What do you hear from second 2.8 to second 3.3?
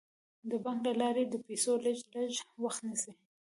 نیسي.